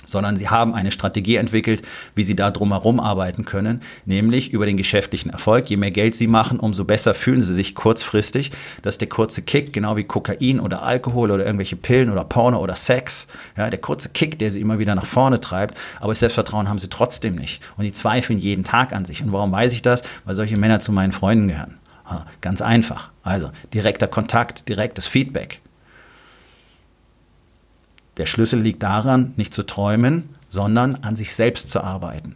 sondern 0.09 0.35
sie 0.35 0.49
haben 0.49 0.73
eine 0.73 0.91
Strategie 0.91 1.35
entwickelt, 1.35 1.81
wie 2.15 2.23
sie 2.23 2.35
da 2.35 2.51
drumherum 2.51 2.99
arbeiten 2.99 3.45
können, 3.45 3.81
nämlich 4.05 4.51
über 4.51 4.65
den 4.65 4.77
geschäftlichen 4.77 5.29
Erfolg. 5.29 5.69
Je 5.69 5.77
mehr 5.77 5.91
Geld 5.91 6.15
sie 6.15 6.27
machen, 6.27 6.59
umso 6.59 6.85
besser 6.85 7.13
fühlen 7.13 7.41
sie 7.41 7.53
sich 7.53 7.75
kurzfristig. 7.75 8.51
Das 8.81 8.95
ist 8.95 9.01
der 9.01 9.09
kurze 9.09 9.41
Kick, 9.41 9.73
genau 9.73 9.97
wie 9.97 10.03
Kokain 10.03 10.59
oder 10.59 10.83
Alkohol 10.83 11.31
oder 11.31 11.45
irgendwelche 11.45 11.75
Pillen 11.75 12.09
oder 12.09 12.23
Porno 12.23 12.59
oder 12.59 12.75
Sex. 12.75 13.27
Ja, 13.57 13.69
der 13.69 13.79
kurze 13.79 14.09
Kick, 14.09 14.39
der 14.39 14.51
sie 14.51 14.61
immer 14.61 14.79
wieder 14.79 14.95
nach 14.95 15.05
vorne 15.05 15.39
treibt, 15.39 15.77
aber 15.99 16.13
Selbstvertrauen 16.15 16.69
haben 16.69 16.79
sie 16.79 16.89
trotzdem 16.89 17.35
nicht. 17.35 17.61
Und 17.77 17.83
die 17.83 17.93
zweifeln 17.93 18.39
jeden 18.39 18.63
Tag 18.63 18.93
an 18.93 19.05
sich. 19.05 19.21
Und 19.21 19.31
warum 19.31 19.51
weiß 19.51 19.73
ich 19.73 19.81
das? 19.81 20.03
Weil 20.25 20.35
solche 20.35 20.57
Männer 20.57 20.79
zu 20.79 20.91
meinen 20.91 21.11
Freunden 21.11 21.47
gehören. 21.47 21.75
Ganz 22.41 22.61
einfach. 22.61 23.11
Also 23.21 23.51
direkter 23.73 24.07
Kontakt, 24.07 24.67
direktes 24.67 25.07
Feedback. 25.07 25.61
Der 28.19 28.25
Schlüssel 28.25 28.59
liegt 28.59 28.83
daran, 28.83 29.33
nicht 29.37 29.53
zu 29.53 29.65
träumen, 29.65 30.29
sondern 30.49 30.95
an 31.01 31.15
sich 31.15 31.33
selbst 31.33 31.69
zu 31.69 31.81
arbeiten. 31.81 32.35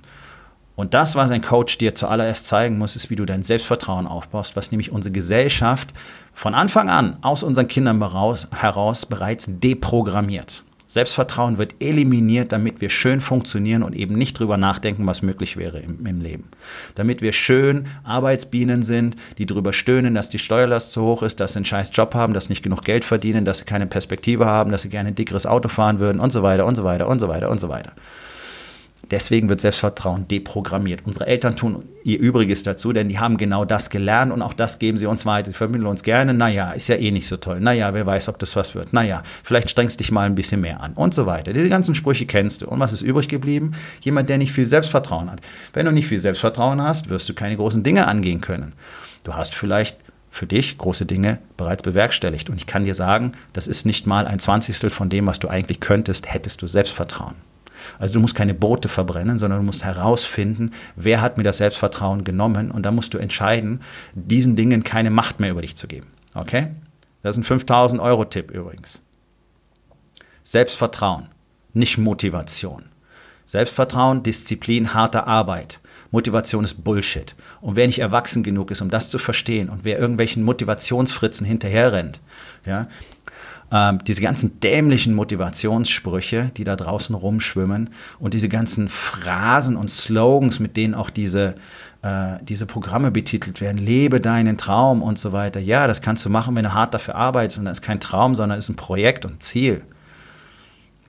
Und 0.76 0.96
das, 0.96 1.16
was 1.16 1.30
ein 1.30 1.42
Coach 1.42 1.78
dir 1.78 1.94
zuallererst 1.94 2.48
zeigen 2.48 2.78
muss, 2.80 2.96
ist, 2.96 3.10
wie 3.10 3.16
du 3.16 3.26
dein 3.26 3.44
Selbstvertrauen 3.44 4.08
aufbaust, 4.08 4.56
was 4.56 4.72
nämlich 4.72 4.92
unsere 4.92 5.12
Gesellschaft 5.12 5.94
von 6.34 6.56
Anfang 6.56 6.90
an 6.90 7.18
aus 7.22 7.44
unseren 7.44 7.68
Kindern 7.68 8.00
heraus 8.02 9.06
bereits 9.06 9.48
deprogrammiert. 9.50 10.64
Selbstvertrauen 10.94 11.58
wird 11.58 11.74
eliminiert, 11.80 12.52
damit 12.52 12.80
wir 12.80 12.92
schön 12.92 13.20
funktionieren 13.20 13.82
und 13.82 13.96
eben 13.96 14.14
nicht 14.14 14.38
drüber 14.38 14.58
nachdenken, 14.58 15.08
was 15.08 15.24
möglich 15.24 15.58
wäre 15.58 15.80
im, 15.80 16.06
im, 16.06 16.22
Leben. 16.22 16.50
Damit 16.94 17.24
wir 17.24 17.34
schön 17.34 17.88
Arbeitsbienen 18.04 18.84
sind, 18.84 19.16
die 19.40 19.48
drüber 19.48 19.74
stöhnen, 19.74 20.14
dass 20.14 20.30
die 20.30 20.38
Steuerlast 20.38 20.92
zu 20.92 21.02
hoch 21.02 21.24
ist, 21.24 21.40
dass 21.40 21.54
sie 21.54 21.58
einen 21.58 21.66
scheiß 21.66 21.90
Job 21.94 22.14
haben, 22.14 22.36
dass 22.36 22.44
sie 22.46 22.52
nicht 22.52 22.62
genug 22.62 22.84
Geld 22.84 23.06
verdienen, 23.06 23.44
dass 23.44 23.58
sie 23.58 23.66
keine 23.66 23.88
Perspektive 23.88 24.46
haben, 24.46 24.72
dass 24.72 24.84
sie 24.84 24.90
gerne 24.90 25.10
ein 25.10 25.16
dickeres 25.16 25.48
Auto 25.48 25.68
fahren 25.68 25.98
würden 25.98 26.20
und 26.20 26.32
so 26.32 26.44
weiter 26.44 26.68
und 26.68 26.76
so 26.76 26.84
weiter 26.84 27.08
und 27.08 27.18
so 27.18 27.28
weiter 27.28 27.50
und 27.50 27.60
so 27.60 27.70
weiter. 27.70 27.94
Deswegen 29.14 29.48
wird 29.48 29.62
Selbstvertrauen 29.62 30.28
deprogrammiert. 30.28 31.02
Unsere 31.06 31.28
Eltern 31.28 31.56
tun 31.56 31.86
ihr 32.04 32.18
Übriges 32.18 32.64
dazu, 32.64 32.94
denn 32.94 33.10
die 33.10 33.20
haben 33.20 33.38
genau 33.38 33.64
das 33.64 33.92
gelernt 33.92 34.34
und 34.34 34.42
auch 34.42 34.54
das 34.54 34.80
geben 34.80 34.98
sie 34.98 35.06
uns 35.06 35.24
weiter. 35.28 35.52
Sie 35.52 35.56
vermitteln 35.56 35.86
uns 35.86 36.02
gerne, 36.02 36.34
naja, 36.34 36.72
ist 36.72 36.88
ja 36.88 36.96
eh 36.96 37.12
nicht 37.12 37.28
so 37.28 37.38
toll. 37.38 37.60
Naja, 37.60 37.94
wer 37.94 38.08
weiß, 38.08 38.28
ob 38.30 38.40
das 38.40 38.56
was 38.56 38.74
wird. 38.74 38.92
Naja, 38.92 39.22
vielleicht 39.44 39.70
strengst 39.70 40.00
dich 40.00 40.12
mal 40.12 40.26
ein 40.26 40.34
bisschen 40.34 40.62
mehr 40.62 40.82
an 40.82 40.94
und 40.94 41.14
so 41.14 41.28
weiter. 41.28 41.54
Diese 41.54 41.70
ganzen 41.70 41.94
Sprüche 41.94 42.26
kennst 42.26 42.64
du. 42.64 42.68
Und 42.68 42.80
was 42.80 42.92
ist 42.92 43.04
übrig 43.04 43.28
geblieben? 43.28 43.74
Jemand, 44.02 44.30
der 44.30 44.40
nicht 44.40 44.52
viel 44.52 44.66
Selbstvertrauen 44.66 45.30
hat. 45.30 45.42
Wenn 45.74 45.86
du 45.86 45.92
nicht 45.92 46.08
viel 46.08 46.18
Selbstvertrauen 46.18 46.82
hast, 46.82 47.12
wirst 47.12 47.30
du 47.30 47.36
keine 47.36 47.56
großen 47.56 47.84
Dinge 47.84 48.08
angehen 48.08 48.42
können. 48.42 48.74
Du 49.24 49.36
hast 49.36 49.54
vielleicht 49.54 49.98
für 50.32 50.48
dich 50.48 50.80
große 50.80 51.06
Dinge 51.06 51.38
bereits 51.56 51.84
bewerkstelligt. 51.84 52.50
Und 52.50 52.56
ich 52.56 52.66
kann 52.66 52.84
dir 52.84 52.96
sagen, 52.96 53.34
das 53.54 53.68
ist 53.68 53.86
nicht 53.86 54.08
mal 54.08 54.26
ein 54.26 54.40
Zwanzigstel 54.40 54.90
von 54.90 55.10
dem, 55.10 55.28
was 55.28 55.38
du 55.38 55.50
eigentlich 55.50 55.82
könntest, 55.82 56.34
hättest 56.34 56.64
du 56.64 56.68
Selbstvertrauen. 56.68 57.36
Also 58.00 58.16
du 58.16 58.20
musst 58.20 58.36
keine 58.36 58.54
Boote 58.54 58.88
verbrennen, 58.88 59.40
sondern 59.40 59.60
du 59.60 59.66
musst 59.66 59.84
herausfinden, 59.84 60.72
wer 60.96 61.22
hat 61.22 61.38
mir 61.38 61.44
das 61.44 61.58
Selbstvertrauen 61.58 62.24
genommen 62.24 62.72
und 62.72 62.84
dann 62.86 62.96
musst 62.96 63.14
du 63.14 63.18
entscheiden, 63.18 63.82
diesen 64.14 64.56
Dingen 64.56 64.84
keine 64.84 65.12
Macht 65.12 65.40
mehr 65.40 65.52
über 65.52 65.62
dich 65.62 65.76
zu 65.76 65.88
geben. 65.88 66.08
Okay? 66.34 66.68
Das 67.22 67.36
ist 67.36 67.42
ein 67.42 67.46
5000 67.46 68.02
Euro 68.02 68.26
Tipp 68.26 68.52
übrigens. 68.52 69.02
Selbstvertrauen, 70.44 71.30
nicht 71.74 71.98
Motivation. 71.98 72.84
Selbstvertrauen, 73.46 74.24
Disziplin, 74.24 74.94
harte 74.94 75.28
Arbeit. 75.28 75.80
Motivation 76.12 76.64
ist 76.64 76.84
Bullshit. 76.84 77.36
Und 77.60 77.76
wer 77.76 77.88
nicht 77.88 78.00
erwachsen 78.00 78.44
genug 78.44 78.72
ist, 78.72 78.82
um 78.82 78.90
das 78.90 79.10
zu 79.10 79.20
verstehen 79.20 79.70
und 79.70 79.84
wer 79.84 79.98
irgendwelchen 79.98 80.44
Motivationsfritzen 80.44 81.46
hinterherrennt, 81.46 82.22
ja, 82.66 82.88
ähm, 83.74 83.98
diese 84.06 84.22
ganzen 84.22 84.60
dämlichen 84.60 85.16
Motivationssprüche, 85.16 86.52
die 86.56 86.64
da 86.64 86.76
draußen 86.76 87.16
rumschwimmen 87.16 87.90
und 88.20 88.36
diese 88.36 88.48
ganzen 88.48 88.88
Phrasen 88.88 89.76
und 89.76 89.90
Slogans, 89.90 90.60
mit 90.60 90.78
denen 90.78 90.94
auch 90.94 91.10
diese, 91.10 91.56
äh, 92.04 92.38
diese 92.44 92.68
Programme 92.68 93.10
betitelt 93.10 93.62
werden, 93.62 93.80
lebe 93.80 94.22
deinen 94.22 94.60
Traum 94.60 95.02
und 95.02 95.18
so 95.18 95.32
weiter. 95.32 95.60
Ja, 95.60 95.88
das 95.88 96.04
kannst 96.04 96.24
du 96.24 96.30
machen, 96.30 96.56
wenn 96.56 96.66
du 96.66 96.74
hart 96.74 96.94
dafür 96.94 97.16
arbeitest 97.16 97.60
und 97.60 97.66
das 97.66 97.80
ist 97.80 97.82
kein 97.82 98.00
Traum, 98.00 98.36
sondern 98.36 98.60
ist 98.60 98.70
ein 98.70 98.76
Projekt 98.76 99.26
und 99.26 99.42
Ziel. 99.42 99.84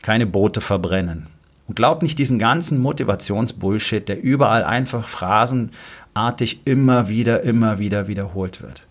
Keine 0.00 0.26
Boote 0.26 0.62
verbrennen. 0.62 1.26
Und 1.66 1.76
glaub 1.76 2.02
nicht 2.02 2.18
diesen 2.18 2.38
ganzen 2.38 2.78
Motivationsbullshit, 2.80 4.08
der 4.08 4.22
überall 4.22 4.64
einfach 4.64 5.06
phrasenartig 5.06 6.60
immer 6.64 7.08
wieder, 7.08 7.42
immer 7.42 7.78
wieder 7.78 8.08
wiederholt 8.08 8.62
wird. 8.62 8.86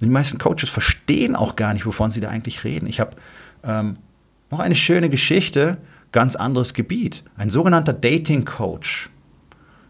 Die 0.00 0.06
meisten 0.06 0.38
Coaches 0.38 0.68
verstehen 0.68 1.34
auch 1.36 1.56
gar 1.56 1.72
nicht, 1.72 1.86
wovon 1.86 2.10
sie 2.10 2.20
da 2.20 2.28
eigentlich 2.28 2.64
reden. 2.64 2.86
Ich 2.86 3.00
habe 3.00 3.16
ähm, 3.64 3.94
noch 4.50 4.60
eine 4.60 4.74
schöne 4.74 5.08
Geschichte, 5.08 5.78
ganz 6.12 6.36
anderes 6.36 6.74
Gebiet. 6.74 7.24
Ein 7.36 7.50
sogenannter 7.50 7.92
Dating 7.92 8.44
Coach 8.44 9.10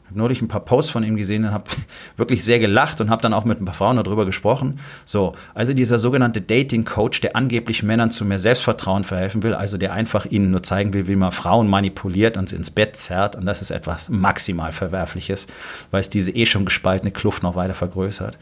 habe 0.06 0.18
neulich 0.18 0.40
ein 0.40 0.48
paar 0.48 0.64
Posts 0.64 0.90
von 0.90 1.04
ihm 1.04 1.16
gesehen 1.16 1.44
und 1.44 1.52
habe 1.52 1.64
wirklich 2.16 2.44
sehr 2.44 2.58
gelacht 2.58 3.00
und 3.00 3.10
habe 3.10 3.22
dann 3.22 3.34
auch 3.34 3.44
mit 3.44 3.60
ein 3.60 3.64
paar 3.64 3.75
Frauen 3.75 3.96
darüber 3.96 4.25
gesprochen. 4.25 4.78
So, 5.04 5.34
also 5.54 5.72
dieser 5.72 5.98
sogenannte 5.98 6.40
Dating 6.40 6.84
Coach, 6.84 7.20
der 7.20 7.36
angeblich 7.36 7.82
Männern 7.82 8.10
zu 8.10 8.25
mehr 8.25 8.38
Selbstvertrauen 8.38 9.04
verhelfen 9.04 9.42
will, 9.42 9.54
also 9.54 9.78
der 9.78 9.92
einfach 9.92 10.26
ihnen 10.26 10.50
nur 10.50 10.62
zeigen 10.62 10.92
will, 10.92 11.06
wie 11.08 11.16
man 11.16 11.32
Frauen 11.32 11.68
manipuliert 11.68 12.36
und 12.36 12.48
sie 12.48 12.56
ins 12.56 12.70
Bett 12.70 12.96
zerrt. 12.96 13.36
Und 13.36 13.46
das 13.46 13.62
ist 13.62 13.70
etwas 13.70 14.08
maximal 14.08 14.72
Verwerfliches, 14.72 15.46
weil 15.90 16.00
es 16.00 16.10
diese 16.10 16.30
eh 16.30 16.46
schon 16.46 16.64
gespaltene 16.64 17.10
Kluft 17.10 17.42
noch 17.42 17.56
weiter 17.56 17.75
vergrößert. 17.75 18.38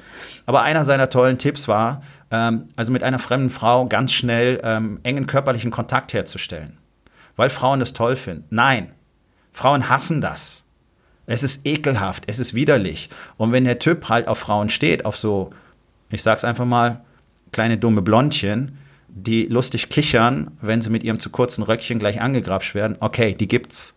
Aber 0.47 0.63
einer 0.63 0.85
seiner 0.85 1.09
tollen 1.09 1.39
Tipps 1.39 1.67
war, 1.67 2.03
ähm, 2.31 2.69
also 2.77 2.93
mit 2.93 3.03
einer 3.03 3.19
fremden 3.19 3.51
Frau 3.51 3.87
ganz 3.87 4.13
schnell 4.13 4.61
ähm, 4.63 5.01
engen 5.03 5.27
körperlichen 5.27 5.71
Kontakt 5.71 6.13
herzustellen. 6.13 6.79
Weil 7.37 7.51
Frauen 7.51 7.81
das 7.81 7.95
toll 7.95 8.17
finden. 8.17 8.45
Nein, 8.51 8.93
Frauen 9.53 9.89
hassen 9.89 10.21
das. 10.21 10.64
Es 11.27 11.43
ist 11.43 11.67
ekelhaft, 11.67 12.25
es 12.27 12.39
ist 12.39 12.55
widerlich. 12.55 13.09
Und 13.37 13.53
wenn 13.53 13.65
der 13.65 13.79
Typ 13.79 14.09
halt 14.09 14.29
auf 14.29 14.39
Frauen 14.39 14.69
steht, 14.69 15.05
auf 15.05 15.17
so, 15.17 15.51
ich 16.11 16.23
sag's 16.23 16.45
einfach 16.45 16.67
mal, 16.67 17.03
kleine 17.53 17.79
dumme 17.79 18.03
Blondchen, 18.03 18.79
die 19.09 19.47
lustig 19.47 19.89
kichern, 19.89 20.51
wenn 20.61 20.81
sie 20.81 20.91
mit 20.91 21.03
ihrem 21.03 21.19
zu 21.19 21.31
kurzen 21.31 21.63
Röckchen 21.63 21.99
gleich 21.99 22.21
angegrapscht 22.21 22.75
werden, 22.75 22.97
okay, 23.01 23.35
die 23.35 23.49
gibt's. 23.49 23.97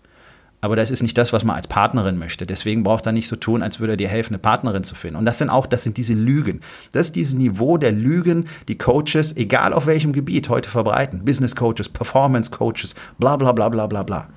Aber 0.60 0.76
das 0.76 0.90
ist 0.90 1.04
nicht 1.04 1.18
das, 1.18 1.34
was 1.34 1.44
man 1.44 1.56
als 1.56 1.68
Partnerin 1.68 2.18
möchte. 2.18 2.48
Deswegen 2.48 2.84
braucht 2.84 3.06
er 3.06 3.12
nicht 3.12 3.28
so 3.28 3.36
tun, 3.36 3.62
als 3.62 3.80
würde 3.80 3.94
er 3.94 3.98
dir 3.98 4.08
helfen, 4.08 4.34
eine 4.34 4.40
Partnerin 4.40 4.84
zu 4.84 4.96
finden. 4.96 5.18
Und 5.18 5.26
das 5.26 5.38
sind 5.38 5.50
auch, 5.50 5.68
das 5.68 5.84
sind 5.84 5.98
diese 5.98 6.14
Lügen. 6.14 6.62
Das 6.94 7.08
ist 7.08 7.16
dieses 7.16 7.36
Niveau 7.36 7.78
der 7.78 7.92
Lügen, 7.92 8.46
die 8.68 8.78
Coaches, 8.78 9.38
egal 9.38 9.74
auf 9.74 9.86
welchem 9.86 10.14
Gebiet, 10.14 10.50
heute 10.50 10.70
verbreiten. 10.70 11.26
Business 11.26 11.56
Coaches, 11.56 11.90
Performance 11.90 12.50
Coaches, 12.50 12.96
bla 13.20 13.38
bla 13.38 13.52
bla 13.52 13.70
bla 13.70 13.86
bla 13.86 14.02
bla. 14.02 14.30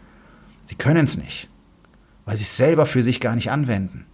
Sie 0.62 0.75
können 0.75 1.04
es 1.04 1.16
nicht 1.16 1.49
weil 2.30 2.37
sie 2.37 2.44
es 2.44 2.56
selber 2.56 2.87
für 2.87 3.02
sich 3.02 3.18
gar 3.18 3.34
nicht 3.34 3.50
anwenden. 3.50 4.06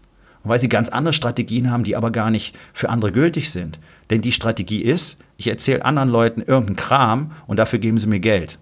Und 0.42 0.48
weil 0.48 0.58
sie 0.58 0.70
ganz 0.70 0.88
andere 0.88 1.12
Strategien 1.12 1.70
haben, 1.70 1.84
die 1.84 1.96
aber 1.96 2.10
gar 2.10 2.30
nicht 2.30 2.56
für 2.72 2.88
andere 2.88 3.12
gültig 3.12 3.50
sind. 3.50 3.78
Denn 4.08 4.22
die 4.22 4.32
Strategie 4.32 4.80
ist, 4.80 5.18
ich 5.36 5.48
erzähle 5.48 5.84
anderen 5.84 6.08
Leuten 6.08 6.40
irgendeinen 6.40 6.76
Kram 6.76 7.32
und 7.46 7.58
dafür 7.58 7.78
geben 7.78 7.98
sie 7.98 8.06
mir 8.06 8.20
Geld. 8.20 8.58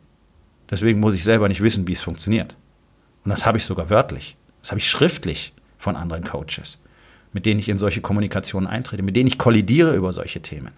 Deswegen 0.69 0.99
muss 0.99 1.15
ich 1.15 1.23
selber 1.23 1.47
nicht 1.47 1.61
wissen, 1.61 1.87
wie 1.87 1.93
es 1.93 2.01
funktioniert. 2.01 2.57
Und 3.25 3.31
das 3.31 3.47
habe 3.47 3.57
ich 3.57 3.65
sogar 3.65 3.91
wörtlich. 3.91 4.37
Das 4.61 4.73
habe 4.73 4.81
ich 4.81 4.91
schriftlich 4.91 5.53
von 5.79 5.95
anderen 5.95 6.25
Coaches, 6.25 6.83
mit 7.33 7.47
denen 7.47 7.61
ich 7.61 7.69
in 7.69 7.79
solche 7.79 8.01
Kommunikationen 8.01 8.69
eintrete, 8.69 9.05
mit 9.05 9.15
denen 9.15 9.29
ich 9.29 9.39
kollidiere 9.39 9.95
über 9.95 10.11
solche 10.11 10.43
Themen. 10.43 10.73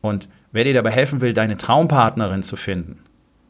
Und 0.00 0.30
wer 0.50 0.64
dir 0.64 0.72
dabei 0.72 0.92
helfen 0.92 1.20
will, 1.20 1.34
deine 1.34 1.58
Traumpartnerin 1.58 2.42
zu 2.42 2.56
finden, 2.56 3.00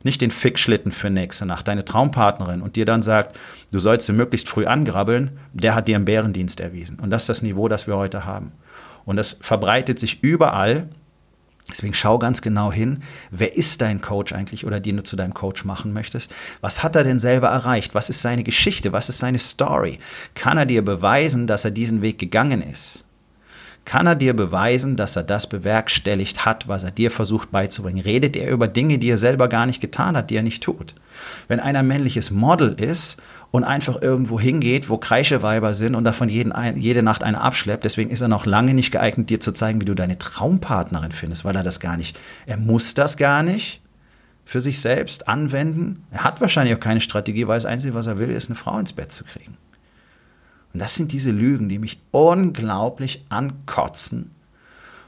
nicht 0.04 0.20
den 0.20 0.30
Fickschlitten 0.30 0.92
für 0.92 1.10
nächste 1.10 1.46
Nacht, 1.46 1.66
deine 1.66 1.84
Traumpartnerin 1.84 2.62
und 2.62 2.76
dir 2.76 2.84
dann 2.84 3.02
sagt, 3.02 3.38
du 3.72 3.78
sollst 3.80 4.06
sie 4.06 4.12
möglichst 4.12 4.48
früh 4.48 4.66
angrabbeln, 4.66 5.38
der 5.52 5.74
hat 5.74 5.88
dir 5.88 5.96
einen 5.96 6.04
Bärendienst 6.04 6.60
erwiesen. 6.60 7.00
Und 7.00 7.10
das 7.10 7.22
ist 7.22 7.28
das 7.30 7.42
Niveau, 7.42 7.68
das 7.68 7.86
wir 7.86 7.96
heute 7.96 8.24
haben. 8.24 8.52
Und 9.04 9.16
das 9.16 9.38
verbreitet 9.40 9.98
sich 9.98 10.22
überall. 10.22 10.88
Deswegen 11.70 11.94
schau 11.94 12.18
ganz 12.18 12.42
genau 12.42 12.70
hin, 12.70 13.02
wer 13.30 13.56
ist 13.56 13.80
dein 13.80 14.02
Coach 14.02 14.34
eigentlich 14.34 14.66
oder 14.66 14.80
den 14.80 14.98
du 14.98 15.02
zu 15.02 15.16
deinem 15.16 15.32
Coach 15.32 15.64
machen 15.64 15.94
möchtest? 15.94 16.30
Was 16.60 16.82
hat 16.82 16.94
er 16.94 17.04
denn 17.04 17.18
selber 17.18 17.48
erreicht? 17.48 17.94
Was 17.94 18.10
ist 18.10 18.20
seine 18.20 18.44
Geschichte? 18.44 18.92
Was 18.92 19.08
ist 19.08 19.18
seine 19.18 19.38
Story? 19.38 19.98
Kann 20.34 20.58
er 20.58 20.66
dir 20.66 20.84
beweisen, 20.84 21.46
dass 21.46 21.64
er 21.64 21.70
diesen 21.70 22.02
Weg 22.02 22.18
gegangen 22.18 22.60
ist? 22.60 23.03
Kann 23.84 24.06
er 24.06 24.14
dir 24.14 24.34
beweisen, 24.34 24.96
dass 24.96 25.16
er 25.16 25.24
das 25.24 25.46
bewerkstelligt 25.46 26.46
hat, 26.46 26.68
was 26.68 26.84
er 26.84 26.90
dir 26.90 27.10
versucht 27.10 27.50
beizubringen? 27.50 28.02
Redet 28.02 28.34
er 28.34 28.50
über 28.50 28.66
Dinge, 28.66 28.98
die 28.98 29.10
er 29.10 29.18
selber 29.18 29.48
gar 29.48 29.66
nicht 29.66 29.82
getan 29.82 30.16
hat, 30.16 30.30
die 30.30 30.36
er 30.36 30.42
nicht 30.42 30.62
tut? 30.62 30.94
Wenn 31.48 31.60
einer 31.60 31.82
männliches 31.82 32.30
Model 32.30 32.72
ist 32.80 33.18
und 33.50 33.62
einfach 33.62 34.00
irgendwo 34.00 34.40
hingeht, 34.40 34.88
wo 34.88 34.96
Kreischeweiber 34.96 35.74
sind 35.74 35.94
und 35.94 36.04
davon 36.04 36.30
jeden, 36.30 36.52
jede 36.76 37.02
Nacht 37.02 37.22
eine 37.22 37.42
abschleppt, 37.42 37.84
deswegen 37.84 38.10
ist 38.10 38.22
er 38.22 38.28
noch 38.28 38.46
lange 38.46 38.72
nicht 38.72 38.90
geeignet, 38.90 39.28
dir 39.28 39.40
zu 39.40 39.52
zeigen, 39.52 39.82
wie 39.82 39.86
du 39.86 39.94
deine 39.94 40.18
Traumpartnerin 40.18 41.12
findest, 41.12 41.44
weil 41.44 41.54
er 41.54 41.62
das 41.62 41.78
gar 41.78 41.98
nicht, 41.98 42.18
er 42.46 42.56
muss 42.56 42.94
das 42.94 43.18
gar 43.18 43.42
nicht 43.42 43.82
für 44.46 44.60
sich 44.60 44.80
selbst 44.80 45.28
anwenden. 45.28 46.04
Er 46.10 46.24
hat 46.24 46.40
wahrscheinlich 46.40 46.74
auch 46.74 46.80
keine 46.80 47.00
Strategie, 47.00 47.46
weil 47.46 47.56
das 47.56 47.66
Einzige, 47.66 47.94
was 47.94 48.06
er 48.06 48.18
will, 48.18 48.30
ist, 48.30 48.48
eine 48.48 48.56
Frau 48.56 48.78
ins 48.78 48.92
Bett 48.92 49.12
zu 49.12 49.24
kriegen. 49.24 49.56
Und 50.74 50.80
das 50.80 50.96
sind 50.96 51.12
diese 51.12 51.30
Lügen, 51.30 51.68
die 51.68 51.78
mich 51.78 52.00
unglaublich 52.10 53.24
ankotzen. 53.28 54.34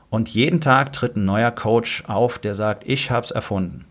Und 0.09 0.29
jeden 0.29 0.61
Tag 0.61 0.93
tritt 0.93 1.17
ein 1.17 1.25
neuer 1.25 1.51
Coach 1.51 2.05
auf, 2.07 2.39
der 2.39 2.55
sagt, 2.55 2.85
ich 2.87 3.11
habe 3.11 3.25
es 3.25 3.33
erfunden. 3.33 3.85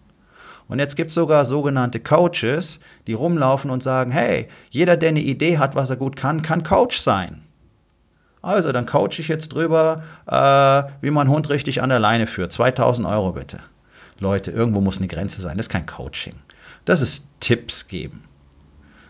Und 0.70 0.79
jetzt 0.79 0.96
gibt 0.96 1.10
es 1.10 1.15
sogar 1.15 1.44
sogenannte 1.44 2.00
Coaches, 2.00 2.79
die 3.08 3.13
rumlaufen 3.13 3.70
und 3.70 3.84
sagen, 3.84 4.12
hey, 4.12 4.48
jeder, 4.70 4.96
der 4.96 5.10
eine 5.10 5.20
Idee 5.20 5.58
hat, 5.58 5.75
was 5.75 5.89
er 5.89 5.98
gut 5.98 6.15
kann, 6.15 6.41
kann 6.41 6.63
Coach 6.63 6.98
sein. 6.98 7.44
Also, 8.41 8.72
dann 8.72 8.86
coache 8.86 9.20
ich 9.20 9.27
jetzt 9.27 9.50
drüber, 9.50 10.03
äh, 10.27 10.84
wie 11.01 11.12
man 11.12 11.27
einen 11.27 11.36
Hund 11.36 11.50
richtig 11.50 11.82
an 11.82 11.89
der 11.89 12.00
Leine 12.00 12.25
führt. 12.25 12.53
2000 12.53 13.05
Euro 13.05 13.34
bitte. 13.34 13.60
Leute, 14.20 14.51
irgendwo 14.51 14.79
muss 14.79 15.00
eine 15.00 15.08
Grenze 15.08 15.41
sein. 15.41 15.58
Das 15.58 15.65
ist 15.65 15.72
kein 15.72 15.86
Coaching. 15.86 16.36
Das 16.86 17.01
ist 17.01 17.29
Tipps 17.41 17.89
geben. 17.89 18.24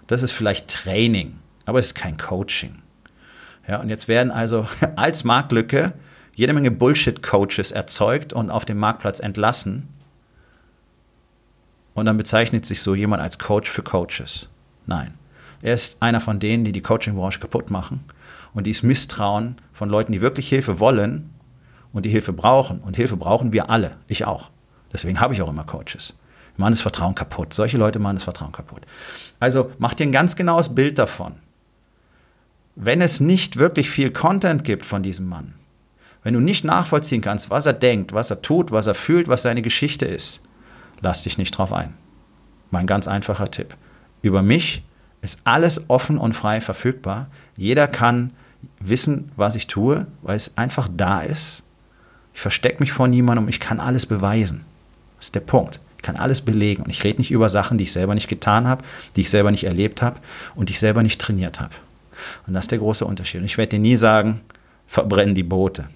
Das 0.07 0.23
ist 0.23 0.31
vielleicht 0.31 0.69
Training 0.69 1.39
aber 1.65 1.79
es 1.79 1.87
ist 1.87 1.95
kein 1.95 2.17
Coaching. 2.17 2.81
Ja, 3.67 3.81
und 3.81 3.89
jetzt 3.89 4.07
werden 4.07 4.31
also 4.31 4.67
als 4.95 5.23
Marktlücke 5.23 5.93
jede 6.33 6.53
Menge 6.53 6.71
Bullshit-Coaches 6.71 7.71
erzeugt 7.71 8.33
und 8.33 8.49
auf 8.49 8.65
dem 8.65 8.77
Marktplatz 8.77 9.19
entlassen. 9.19 9.87
Und 11.93 12.05
dann 12.05 12.17
bezeichnet 12.17 12.65
sich 12.65 12.81
so 12.81 12.93
jemand 12.93 13.23
als 13.23 13.39
Coach 13.39 13.69
für 13.69 13.81
Coaches. 13.81 14.49
Nein. 14.85 15.13
Er 15.61 15.73
ist 15.73 16.01
einer 16.03 16.19
von 16.19 16.39
denen, 16.39 16.65
die 16.65 16.73
die 16.73 16.81
Coaching-Branche 16.81 17.39
kaputt 17.39 17.71
machen 17.71 18.03
und 18.53 18.67
dieses 18.67 18.83
Misstrauen 18.83 19.55
von 19.73 19.89
Leuten, 19.89 20.11
die 20.11 20.21
wirklich 20.21 20.49
Hilfe 20.49 20.79
wollen 20.79 21.33
und 21.93 22.05
die 22.05 22.09
Hilfe 22.09 22.33
brauchen. 22.33 22.79
Und 22.81 22.97
Hilfe 22.97 23.17
brauchen 23.17 23.53
wir 23.53 23.69
alle, 23.69 23.95
ich 24.07 24.25
auch. 24.25 24.49
Deswegen 24.91 25.19
habe 25.19 25.33
ich 25.33 25.41
auch 25.41 25.49
immer 25.49 25.63
Coaches. 25.63 26.13
Machen 26.57 26.73
das 26.73 26.81
Vertrauen 26.81 27.15
kaputt. 27.15 27.53
Solche 27.53 27.77
Leute 27.77 27.99
machen 27.99 28.15
das 28.15 28.23
Vertrauen 28.23 28.51
kaputt. 28.51 28.85
Also 29.39 29.71
mach 29.77 29.93
dir 29.93 30.05
ein 30.05 30.11
ganz 30.11 30.35
genaues 30.35 30.73
Bild 30.73 30.99
davon. 30.99 31.35
Wenn 32.75 33.01
es 33.01 33.21
nicht 33.21 33.57
wirklich 33.57 33.89
viel 33.89 34.11
Content 34.11 34.63
gibt 34.63 34.85
von 34.85 35.01
diesem 35.01 35.27
Mann, 35.27 35.53
wenn 36.23 36.33
du 36.33 36.41
nicht 36.41 36.65
nachvollziehen 36.65 37.21
kannst, 37.21 37.49
was 37.49 37.65
er 37.65 37.73
denkt, 37.73 38.11
was 38.11 38.31
er 38.31 38.41
tut, 38.41 38.71
was 38.71 38.87
er 38.87 38.95
fühlt, 38.95 39.27
was 39.27 39.43
seine 39.43 39.61
Geschichte 39.61 40.05
ist, 40.05 40.41
lass 41.01 41.23
dich 41.23 41.37
nicht 41.37 41.51
drauf 41.51 41.71
ein. 41.71 41.93
Mein 42.71 42.87
ganz 42.87 43.07
einfacher 43.07 43.49
Tipp. 43.49 43.77
Über 44.21 44.41
mich 44.41 44.83
ist 45.21 45.41
alles 45.45 45.89
offen 45.89 46.17
und 46.17 46.33
frei 46.33 46.59
verfügbar. 46.59 47.27
Jeder 47.55 47.87
kann 47.87 48.31
wissen, 48.79 49.31
was 49.35 49.55
ich 49.55 49.67
tue, 49.67 50.07
weil 50.21 50.35
es 50.35 50.57
einfach 50.57 50.89
da 50.91 51.21
ist. 51.21 51.63
Ich 52.33 52.41
verstecke 52.41 52.81
mich 52.81 52.91
vor 52.91 53.07
niemandem 53.07 53.47
ich 53.47 53.59
kann 53.59 53.79
alles 53.79 54.05
beweisen. 54.05 54.65
Das 55.17 55.27
ist 55.27 55.35
der 55.35 55.39
Punkt. 55.41 55.79
Ich 55.95 56.03
kann 56.03 56.17
alles 56.17 56.41
belegen 56.41 56.83
und 56.83 56.89
ich 56.89 57.03
rede 57.03 57.19
nicht 57.19 57.31
über 57.31 57.49
Sachen, 57.49 57.77
die 57.77 57.85
ich 57.85 57.93
selber 57.93 58.13
nicht 58.13 58.27
getan 58.27 58.67
habe, 58.67 58.83
die 59.15 59.21
ich 59.21 59.29
selber 59.29 59.51
nicht 59.51 59.63
erlebt 59.63 60.01
habe 60.01 60.19
und 60.55 60.69
die 60.69 60.73
ich 60.73 60.79
selber 60.79 61.03
nicht 61.03 61.21
trainiert 61.21 61.61
habe. 61.61 61.73
Und 62.47 62.53
das 62.53 62.65
ist 62.65 62.71
der 62.71 62.79
große 62.79 63.05
Unterschied. 63.05 63.41
Und 63.41 63.45
ich 63.45 63.57
werde 63.57 63.71
dir 63.71 63.79
nie 63.79 63.97
sagen, 63.97 64.41
verbrennen 64.87 65.35
die 65.35 65.43
Boote. 65.43 65.87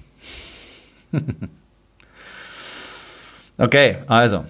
okay, 3.58 3.98
also 4.08 4.46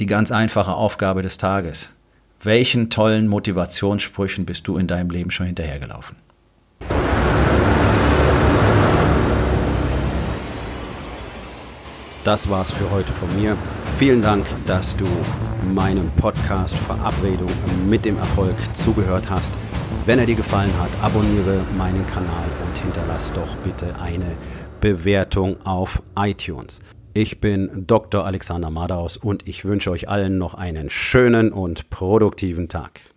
die 0.00 0.06
ganz 0.06 0.32
einfache 0.32 0.72
Aufgabe 0.72 1.22
des 1.22 1.38
Tages. 1.38 1.92
Welchen 2.42 2.90
tollen 2.90 3.28
Motivationssprüchen 3.28 4.44
bist 4.44 4.66
du 4.66 4.76
in 4.76 4.88
deinem 4.88 5.10
Leben 5.10 5.30
schon 5.30 5.46
hinterhergelaufen? 5.46 6.16
Das 12.24 12.48
war's 12.48 12.70
für 12.70 12.88
heute 12.90 13.12
von 13.12 13.34
mir. 13.40 13.56
Vielen 13.98 14.22
Dank, 14.22 14.46
dass 14.66 14.96
du 14.96 15.04
meinem 15.74 16.08
Podcast 16.12 16.76
Verabredung 16.78 17.50
mit 17.88 18.04
dem 18.04 18.16
Erfolg 18.16 18.54
zugehört 18.74 19.28
hast. 19.28 19.52
Wenn 20.04 20.18
er 20.18 20.26
dir 20.26 20.34
gefallen 20.34 20.72
hat, 20.80 20.90
abonniere 21.00 21.64
meinen 21.78 22.04
Kanal 22.08 22.48
und 22.66 22.76
hinterlass 22.76 23.32
doch 23.32 23.54
bitte 23.62 23.94
eine 24.00 24.36
Bewertung 24.80 25.64
auf 25.64 26.02
iTunes. 26.16 26.80
Ich 27.14 27.40
bin 27.40 27.84
Dr. 27.86 28.24
Alexander 28.24 28.70
Madaus 28.70 29.16
und 29.16 29.46
ich 29.46 29.64
wünsche 29.64 29.92
euch 29.92 30.08
allen 30.08 30.38
noch 30.38 30.54
einen 30.54 30.90
schönen 30.90 31.52
und 31.52 31.88
produktiven 31.88 32.68
Tag. 32.68 33.12